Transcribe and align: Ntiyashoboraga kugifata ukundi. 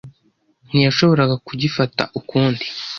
Ntiyashoboraga 0.67 1.35
kugifata 1.47 2.03
ukundi. 2.19 2.65